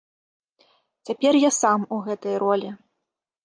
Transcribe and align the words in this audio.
Цяпер 1.11 1.33
я 1.41 1.51
сам 1.61 1.87
у 1.97 2.03
гэтай 2.09 2.35
ролі. 2.49 2.69